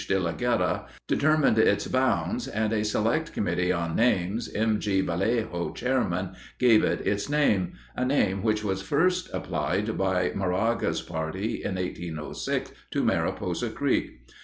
de 0.07 0.19
la 0.19 0.31
Guerra, 0.31 0.85
determined 1.07 1.59
its 1.59 1.85
bounds, 1.85 2.47
and 2.47 2.73
a 2.73 2.83
Select 2.83 3.33
Committee 3.33 3.71
on 3.71 3.95
Names, 3.95 4.49
M. 4.55 4.79
G. 4.79 4.99
Vallejo, 5.01 5.73
Chairman, 5.73 6.31
gave 6.57 6.83
it 6.83 7.05
its 7.05 7.29
name—a 7.29 8.03
name 8.03 8.41
which 8.41 8.63
was 8.63 8.81
first 8.81 9.29
applied 9.31 9.95
by 9.99 10.31
Moraga's 10.33 11.03
party 11.03 11.63
in 11.63 11.75
1806 11.75 12.71
to 12.89 13.03
Mariposa 13.03 13.69
Creek. 13.69 14.21